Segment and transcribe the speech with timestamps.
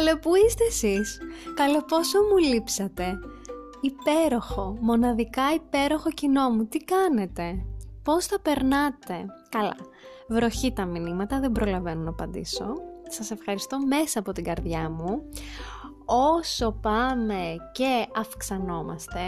[0.00, 1.18] Καλέ που είστε εσείς;
[1.54, 3.18] Καλέ πόσο μου λείψατε;
[3.80, 6.66] Υπέροχο, μοναδικά υπέροχο κοινό μου.
[6.66, 7.64] Τι κάνετε;
[8.02, 9.76] Πώς θα περνάτε; Καλά.
[10.28, 12.74] Βροχή τα μηνύματα, δεν προλαβαίνω να απαντήσω.
[13.08, 15.22] Σας ευχαριστώ μέσα από την καρδιά μου.
[16.04, 19.20] Όσο πάμε και αυξανόμαστε,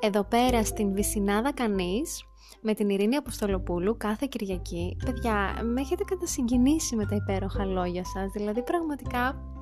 [0.00, 2.24] εδώ πέρα στην Βυσινάδα Κανείς,
[2.60, 4.96] με την Ειρήνη Αποστολοπούλου κάθε Κυριακή.
[5.04, 8.30] Παιδιά, με έχετε κατασυγκινήσει με τα υπέροχα λόγια σας.
[8.32, 9.54] Δηλαδή, πραγματικά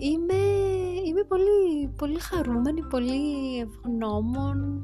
[0.00, 0.42] είμαι,
[1.06, 4.82] είμαι πολύ, πολύ χαρούμενη, πολύ ευγνώμων,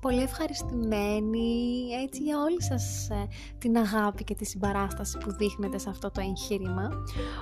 [0.00, 3.28] πολύ ευχαριστημένη έτσι για όλη σας ε,
[3.58, 6.88] την αγάπη και τη συμπαράσταση που δείχνετε σε αυτό το εγχείρημα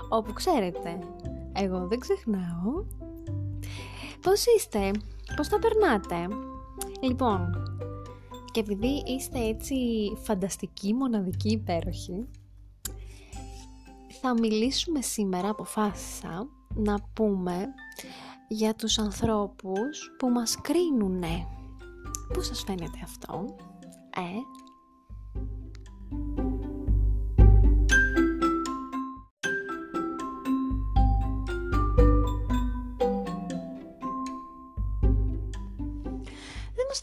[0.09, 0.99] όπου ξέρετε,
[1.53, 2.85] εγώ δεν ξεχνάω.
[4.21, 4.91] Πώς είστε,
[5.37, 6.35] πώς τα περνάτε;
[7.01, 7.51] Λοιπόν,
[8.53, 9.75] και επειδή είστε έτσι
[10.23, 12.29] φανταστικοί, μοναδικοί, υπέροχοι,
[14.21, 17.67] θα μιλήσουμε σήμερα, αποφάσισα, να πούμε
[18.49, 21.47] για τους ανθρώπους που μας κρίνουνε.
[22.33, 23.57] Πού σας φαίνεται αυτό,
[24.17, 24.61] ε;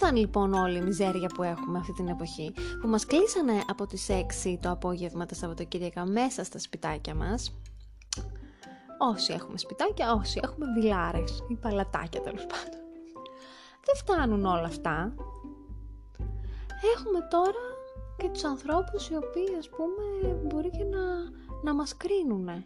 [0.01, 4.07] φτάνει λοιπόν όλη η μιζέρια που έχουμε αυτή την εποχή, που μας κλείσανε από τις
[4.09, 7.53] 6 το απόγευμα τα Σαββατοκύριακα μέσα στα σπιτάκια μας.
[9.01, 12.79] Όσοι έχουμε σπιτάκια, όσοι έχουμε βιλάρες ή παλατάκια τέλος πάντων.
[13.85, 15.13] Δεν φτάνουν όλα αυτά.
[16.95, 17.65] Έχουμε τώρα
[18.17, 21.03] και τους ανθρώπους οι οποίοι ας πούμε μπορεί και να,
[21.63, 22.65] να μας κρίνουνε.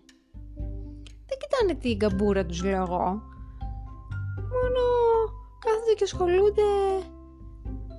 [1.27, 3.21] Δεν κοιτάνε την καμπούρα τους λέω εγώ.
[4.53, 4.83] Μόνο
[5.59, 6.61] κάθονται και ασχολούνται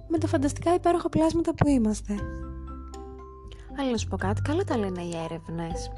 [0.08, 2.14] με τα φανταστικά υπέροχα πλάσματα που είμαστε.
[3.78, 5.90] Αλλά να σου πω κάτι, καλά τα λένε οι έρευνες.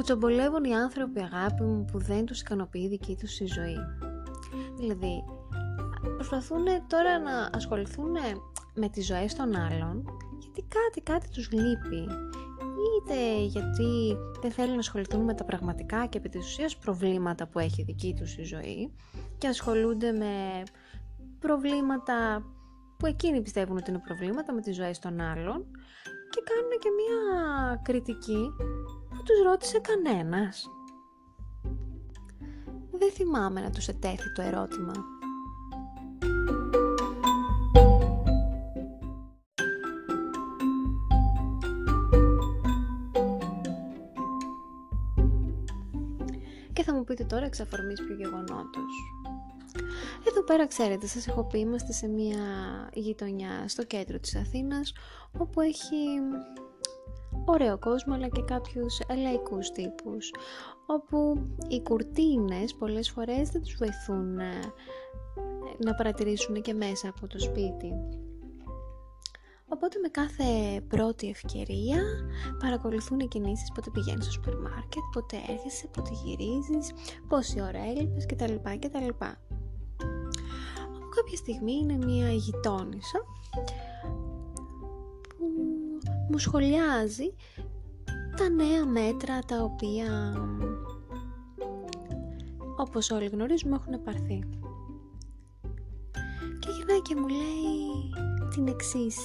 [0.00, 3.76] Κουτσομπολεύουν οι άνθρωποι αγάπη μου που δεν τους ικανοποιεί η δική τους η ζωή.
[4.76, 5.24] Δηλαδή,
[6.14, 8.16] προσπαθούν τώρα να ασχοληθούν
[8.74, 10.04] με τις ζωές των άλλων
[10.38, 12.06] γιατί κάτι, κάτι τους λείπει
[12.86, 17.58] είτε γιατί δεν θέλουν να ασχοληθούν με τα πραγματικά και επί της ουσίας προβλήματα που
[17.58, 18.94] έχει η δική τους η ζωή
[19.38, 20.62] και ασχολούνται με
[21.38, 22.44] προβλήματα
[22.96, 25.66] που εκείνοι πιστεύουν ότι είναι προβλήματα με τις ζωές των άλλων
[26.30, 28.52] και κάνουν και μία κριτική
[29.20, 30.70] που τους ρώτησε κανένας.
[32.90, 34.92] Δεν θυμάμαι να τους ετέθη το ερώτημα.
[46.72, 48.92] Και θα μου πείτε τώρα εξ αφορμής ποιο γεγονότος.
[50.28, 52.38] Εδώ πέρα ξέρετε, σας έχω πει, είμαστε σε μια
[52.92, 54.92] γειτονιά στο κέντρο της Αθήνας
[55.38, 55.96] όπου έχει
[57.50, 60.30] ωραίο κόσμος αλλά και κάποιους λαϊκούς τύπους
[60.86, 64.50] όπου οι κουρτίνες πολλές φορές δεν τους βοηθούν ε,
[65.84, 67.92] να παρατηρήσουν και μέσα από το σπίτι.
[69.72, 70.44] Οπότε με κάθε
[70.88, 72.02] πρώτη ευκαιρία
[72.58, 76.92] παρακολουθούν οι κινήσεις πότε πηγαίνεις στο σούπερ μάρκετ, πότε έρχεσαι, πότε γυρίζεις,
[77.28, 78.54] πόση ώρα έλειπες κτλ.
[78.78, 79.08] κτλ
[81.16, 83.18] κάποια στιγμή είναι μία γειτόνισσα
[83.50, 83.64] που
[86.30, 87.34] μου σχολιάζει
[88.36, 90.34] τα νέα μέτρα τα οποία
[92.76, 94.44] όπως όλοι γνωρίζουμε έχουν πάρθει.
[96.58, 98.10] Και γυρνάει και μου λέει
[98.54, 99.16] την εξής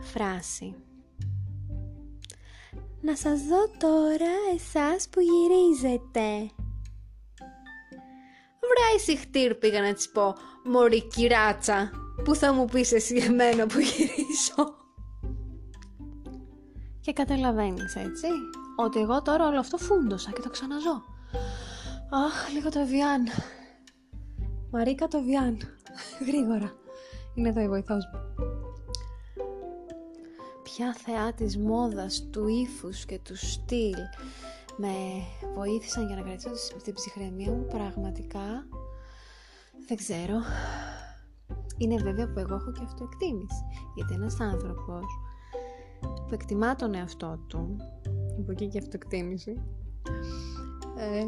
[0.00, 0.74] φράση.
[3.00, 6.50] Να σας δω τώρα εσάς που γυρίζετε.
[8.72, 10.34] Βράει συχτήρ πήγα να της πω
[10.64, 11.90] Μωρή κυράτσα
[12.24, 14.81] Που θα μου πεις εσύ εμένα που γυρίσω
[17.02, 18.26] Και καταλαβαίνεις έτσι
[18.76, 21.02] Ότι εγώ τώρα όλο αυτό φούντωσα και το ξαναζώ.
[22.10, 23.24] Αχ λίγο το βιάν
[24.70, 25.58] Μαρίκα το βιάν
[26.26, 26.72] Γρήγορα.
[27.34, 28.20] Είναι εδώ η βοηθός μου.
[30.62, 33.94] Ποια θεά της μόδας, του ύφους και του στυλ
[34.76, 34.94] με
[35.54, 38.66] βοήθησαν για να κρατήσω την ψυχραιμία μου; Πραγματικά
[39.88, 40.40] δεν ξέρω.
[41.78, 43.64] Είναι βέβαια που εγώ έχω και αυτοεκτίμηση.
[43.94, 45.04] Γιατί ένας άνθρωπος
[46.02, 47.76] που εκτιμά τον εαυτό του.
[48.38, 49.60] Από εκεί και αυτοεκτίμηση
[50.96, 51.24] ε,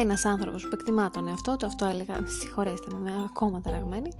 [0.00, 4.10] ένας άνθρωπος που εκτιμά τον εαυτό του, αυτό έλεγα, συγχωρέστε με, είμαι ακόμα ταραγμένη,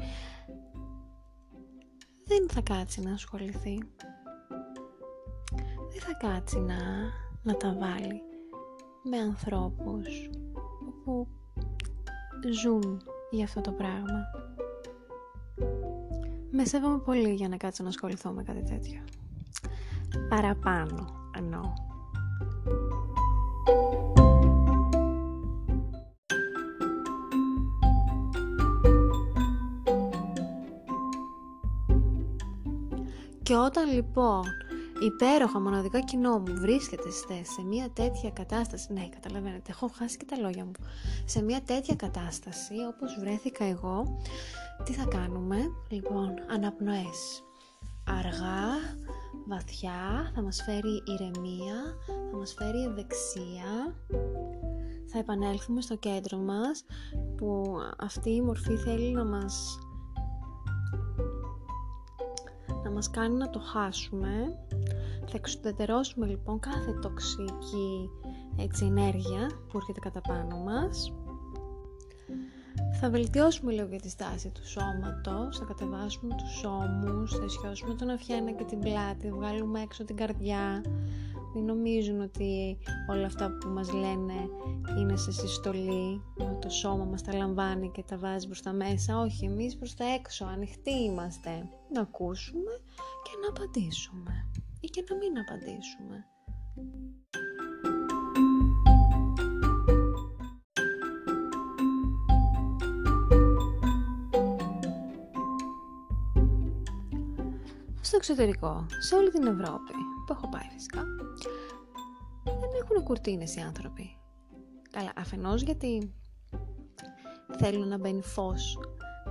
[2.25, 3.79] δεν θα κάτσει να ασχοληθεί.
[6.09, 6.77] Δεν θα κάτσει να,
[7.43, 8.23] να τα βάλει
[9.03, 10.31] με ανθρώπους
[11.05, 11.29] που
[12.63, 14.25] ζουν για αυτό το πράγμα.
[16.51, 19.01] Με σέβομαι πολύ για να κάτσω να ασχοληθώ με κάτι τέτοιο.
[20.29, 21.73] Παραπάνω εννοώ.
[33.43, 34.43] Και όταν λοιπόν
[35.01, 36.55] υπέροχα μοναδικά κοινό μου.
[36.61, 37.11] Βρίσκεται
[37.43, 40.73] σε μια τέτοια κατάσταση, ναι καταλαβαίνετε έχω χάσει και τα λόγια μου,
[41.25, 44.21] σε μια τέτοια κατάσταση όπως βρέθηκα εγώ,
[44.85, 45.57] τι θα κάνουμε,
[45.89, 47.43] λοιπόν αναπνοές,
[48.05, 48.67] αργά,
[49.47, 51.77] βαθιά, θα μας φέρει ηρεμία,
[52.31, 53.95] θα μας φέρει ευεξία,
[55.07, 56.85] θα επανέλθουμε στο κέντρο μας
[57.37, 59.79] που αυτή η μορφή θέλει να μας
[62.85, 64.59] να μας κάνει να το χάσουμε
[65.29, 68.11] θα εξουδετερώσουμε λοιπόν κάθε τοξική
[68.57, 71.13] έτσι, ενέργεια που έρχεται κατά πάνω μας
[73.01, 78.11] θα βελτιώσουμε λίγο για τη στάση του σώματος, θα κατεβάσουμε τους ώμους, θα ισιώσουμε τον
[78.11, 80.85] αφιένα και την πλάτη, βγάλουμε έξω την καρδιά.
[81.55, 82.79] Μην νομίζουν ότι
[83.11, 84.35] όλα αυτά που μας λένε
[84.99, 86.23] είναι σε συστολή,
[86.61, 89.19] το σώμα μας τα λαμβάνει και τα βάζει προς τα μέσα.
[89.19, 91.69] Όχι, εμείς προς τα έξω, ανοιχτοί είμαστε.
[91.93, 92.73] Να ακούσουμε
[93.23, 94.51] και να απαντήσουμε
[94.81, 96.25] ή και να μην απαντήσουμε.
[108.09, 109.93] Στο εξωτερικό, σε όλη την Ευρώπη
[110.27, 111.03] που έχω πάει φυσικά,
[112.45, 114.17] δεν έχουν κουρτίνες οι άνθρωποι.
[114.91, 116.15] Καλά, αφενός γιατί
[117.59, 118.79] θέλουν να μπαίνει φως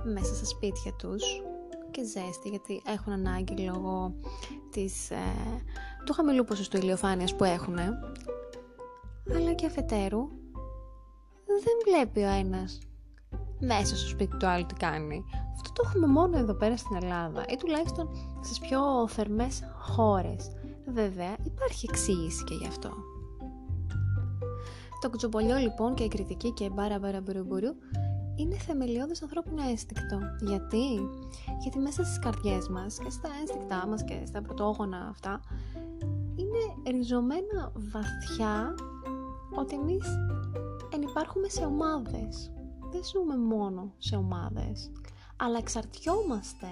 [0.04, 1.24] μέσα στα σπίτια τους
[1.90, 4.14] και ζέστη γιατί έχουν ανάγκη λόγω
[4.70, 5.34] της, ε,
[6.04, 7.78] του χαμηλού ποσοστού ηλιοφάνειας που έχουν
[9.34, 10.28] αλλά και αφετέρου
[11.46, 12.78] δεν βλέπει ο ένας
[13.60, 15.24] μέσα στο σπίτι του άλλου τι κάνει.
[15.56, 18.08] Αυτό το έχουμε μόνο εδώ πέρα στην Ελλάδα ή τουλάχιστον
[18.42, 20.50] στις πιο θερμές χώρες.
[20.86, 22.90] Βέβαια υπάρχει εξήγηση και γι' αυτό.
[25.00, 27.74] Το κουτσομπολιό λοιπόν και η κριτική και μπάρα μπάρα μπουρουμπουρου
[28.36, 30.18] είναι θεμελιώδες ανθρώπινο ένστικτο.
[30.40, 30.86] Γιατί;
[31.60, 35.40] Γιατί μέσα στις καρδιές μας και στα ένστικτά μας και στα πρωτόγωνα αυτά
[36.36, 38.74] είναι ριζωμένα βαθιά
[39.56, 40.06] ότι εμείς
[40.94, 42.52] ενυπάρχουμε σε ομάδες.
[42.90, 44.90] Δεν ζούμε μόνο σε ομάδες,
[45.36, 46.66] αλλά εξαρτιόμαστε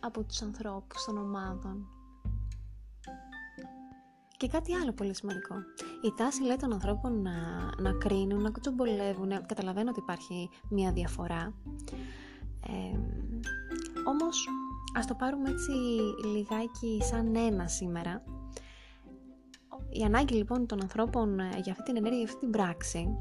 [0.00, 1.86] από τους ανθρώπους των ομάδων.
[4.36, 5.54] Και κάτι άλλο πολύ σημαντικό.
[6.02, 7.32] Η τάση λέει των ανθρώπων να,
[7.78, 9.28] να κρίνουν, να κουτσομπολεύουν.
[9.46, 11.54] Καταλαβαίνω ότι υπάρχει μία διαφορά.
[12.66, 12.98] Ε,
[14.04, 14.48] όμως
[14.98, 15.70] ας το πάρουμε έτσι
[16.26, 18.22] λιγάκι σαν ένα σήμερα.
[19.90, 23.16] Η ανάγκη λοιπόν των ανθρώπων ε, για αυτή την ενέργεια, για αυτή την πράξη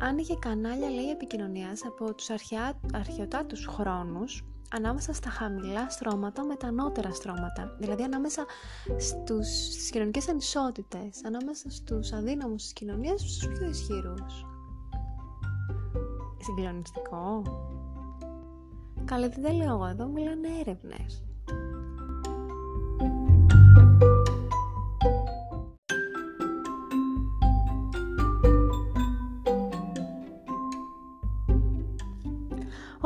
[0.00, 6.66] άνοιγε κανάλια λέει επικοινωνίας από τους αρχαία, αρχαιοτάτους χρόνους ανάμεσα στα χαμηλά στρώματα με τα
[6.66, 7.76] ανώτερα στρώματα.
[7.78, 8.44] Δηλαδή ανάμεσα
[8.98, 14.46] στους, στις κοινωνικές ανισότητες, ανάμεσα στους αδύναμους της κοινωνίας στους πιο ισχυρούς.
[16.38, 17.42] Συγκλονιστικό.
[19.04, 21.22] Καλά, τι δεν λέω εγώ, εδώ μιλάνε έρευνες.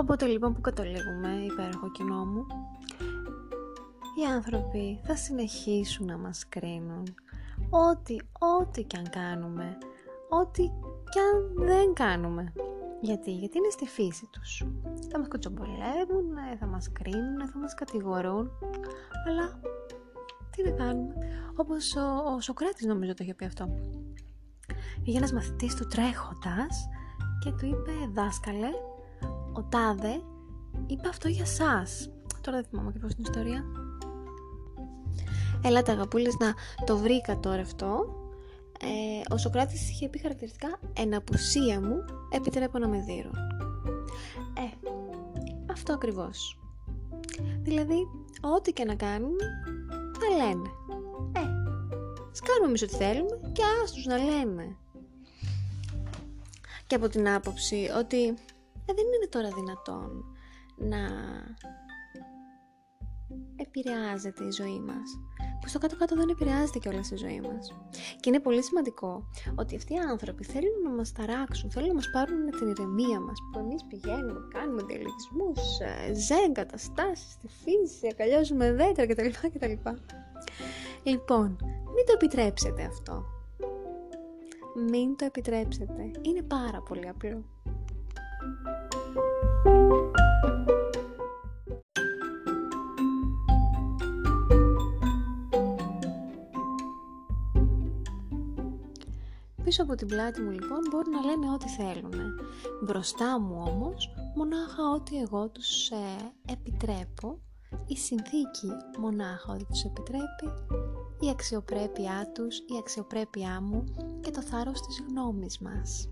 [0.00, 2.46] Οπότε λοιπόν που καταλήγουμε, υπέροχο κοινό μου,
[4.20, 7.02] οι άνθρωποι θα συνεχίσουν να μας κρίνουν.
[7.70, 8.16] Ό,τι,
[8.60, 9.78] ό,τι κι αν κάνουμε,
[10.28, 10.62] ό,τι
[11.10, 12.52] κι αν δεν κάνουμε.
[13.00, 14.66] Γιατί, γιατί είναι στη φύση τους.
[15.10, 16.26] Θα μας κοτσομπολεύουν,
[16.58, 18.50] θα μας κρίνουν, θα μας κατηγορούν,
[19.26, 19.60] αλλά
[20.50, 21.14] τι να κάνουμε.
[21.56, 23.68] Όπως ο, ο Σοκράτης νομίζω το είχε πει αυτό.
[25.02, 26.88] Πήγε ένας μαθητής του τρέχοντας
[27.40, 28.70] και του είπε «Δάσκαλε,
[29.58, 30.22] ο Τάδε
[30.86, 32.10] είπε αυτό για σας.
[32.40, 33.64] Τώρα δεν θυμάμαι ακριβώς την ιστορία.
[35.62, 38.14] Ελάτε αγαπούλες να το βρήκα τώρα αυτό.
[38.80, 43.34] Ε, ο Σοκράτης είχε πει χαρακτηριστικά «Εν απουσία μου επιτρέπω να με δείρουν».
[44.54, 44.88] Ε,
[45.70, 46.58] αυτό ακριβώς.
[47.62, 48.08] Δηλαδή,
[48.40, 49.36] ό,τι και να κάνουν,
[49.90, 50.68] θα λένε.
[51.32, 51.40] Ε,
[52.30, 54.76] ας κάνουμε εμείς ό,τι θέλουμε και άστους να λένε.
[56.86, 58.34] Και από την άποψη ότι
[58.88, 60.24] ε, δεν είναι τώρα δυνατόν
[60.76, 61.02] να
[63.56, 65.08] επηρεάζεται η ζωή μας.
[65.60, 67.74] Που στο κάτω-κάτω δεν επηρεάζεται και όλα η ζωή μας.
[68.20, 72.10] Και είναι πολύ σημαντικό ότι αυτοί οι άνθρωποι θέλουν να μας ταράξουν, θέλουν να μας
[72.10, 78.72] πάρουν την ηρεμία μας, που εμείς πηγαίνουμε, κάνουμε διαλογισμούς, ε, ζεν, καταστάσεις, στη φύση, ακαλιάζουμε
[78.72, 79.48] δέντρα κτλ.
[79.54, 79.90] κτλ.
[81.02, 81.56] Λοιπόν,
[81.94, 83.24] μην το επιτρέψετε αυτό.
[84.90, 86.10] μην το επιτρέψετε.
[86.22, 87.44] Είναι πάρα πολύ απλό.
[99.68, 102.14] Πίσω από την πλάτη μου λοιπόν μπορούν να λένε ό,τι θέλουν.
[102.82, 107.38] Μπροστά μου όμως μονάχα ό,τι εγώ τους ε, επιτρέπω,
[107.86, 110.46] η συνθήκη μονάχα ό,τι τους επιτρέπει,
[111.20, 113.84] η αξιοπρέπειά τους, η αξιοπρέπειά μου
[114.20, 116.08] και το θάρρος της γνώμης μας.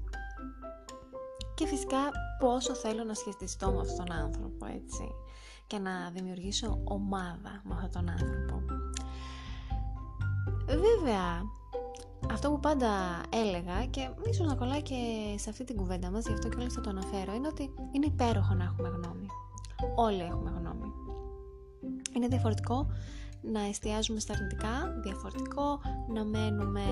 [1.56, 1.98] Και φυσικά
[2.38, 5.04] πόσο θέλω να σχετιστώ με αυτόν τον άνθρωπο, έτσι,
[5.66, 8.62] και να δημιουργήσω ομάδα με αυτόν τον άνθρωπο.
[10.66, 11.42] Βέβαια,
[12.32, 12.90] αυτό που πάντα
[13.30, 14.94] έλεγα και ίσως να κολλάει και
[15.36, 18.06] σε αυτή την κουβέντα μας, γι' αυτό και όλες θα το αναφέρω, είναι ότι είναι
[18.06, 19.26] υπέροχο να έχουμε γνώμη.
[19.94, 20.92] Όλοι έχουμε γνώμη.
[22.16, 22.86] Είναι διαφορετικό
[23.42, 25.80] να εστιάζουμε στα αρνητικά, διαφορετικό
[26.14, 26.82] να μένουμε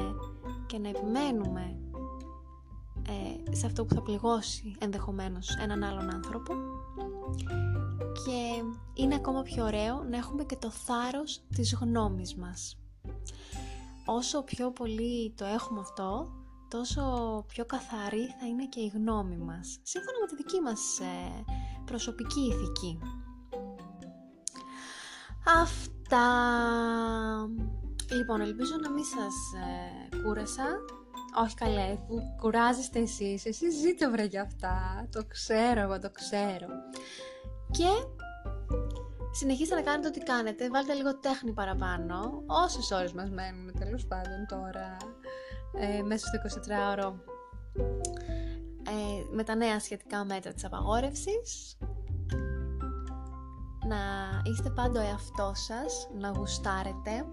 [0.66, 1.76] και να επιμένουμε
[3.08, 6.54] ε, σε αυτό που θα πληγώσει ενδεχομένως έναν άλλον άνθρωπο
[8.25, 8.62] και
[8.94, 12.78] είναι ακόμα πιο ωραίο να έχουμε και το θάρρος της γνώμης μας
[14.04, 16.32] όσο πιο πολύ το έχουμε αυτό,
[16.68, 17.02] τόσο
[17.49, 21.44] πιο καθαρή θα είναι και η γνώμη μας, σύμφωνα με τη δική μας ε,
[21.84, 22.99] προσωπική ηθική.
[25.62, 26.26] Αυτά.
[28.11, 30.66] Λοιπόν, ελπίζω να μην σας ε, κούρασα.
[31.43, 33.47] Όχι καλέ, που κουράζεστε εσείς.
[33.47, 35.07] Εσείς ζείτε βρε για αυτά.
[35.11, 36.67] Το ξέρω, εγώ το ξέρω.
[37.71, 37.88] Και
[39.37, 44.47] Συνεχίστε να κάνετε ό,τι κάνετε, βάλτε λίγο τέχνη παραπάνω, όσες ώρες μας μένουν τέλος πάντων
[44.49, 44.97] τώρα,
[45.79, 47.14] ε, μέσα στο 24ωρο,
[48.88, 51.79] ε, με τα νέα σχετικά μέτρα της απαγόρευσης.
[53.88, 53.97] Να
[54.45, 57.26] είστε πάντο εαυτός σας, να γουστάρετε,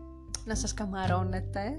[0.45, 1.77] να σας καμαρώνετε.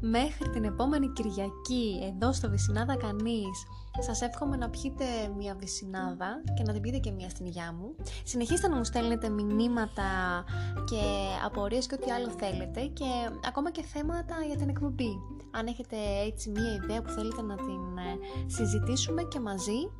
[0.00, 3.66] Μέχρι την επόμενη Κυριακή, εδώ στο Βυσινάδα Κανείς,
[3.98, 5.04] σας εύχομαι να πιείτε
[5.36, 7.94] μια βυσινάδα και να την πείτε και μια στην υγειά μου.
[8.24, 10.44] Συνεχίστε να μου στέλνετε μηνύματα
[10.84, 11.02] και
[11.44, 13.04] απορίες και ό,τι άλλο θέλετε και
[13.46, 15.18] ακόμα και θέματα για την εκπομπή.
[15.50, 19.90] Αν έχετε έτσι μια ιδέα που θέλετε να την ε, συζητήσουμε και μαζί,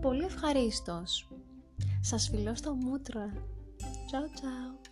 [0.00, 1.28] πολύ ευχαρίστως.
[2.00, 3.32] Σας φιλώ στο μούτρα.
[4.10, 4.87] Ciao ciao.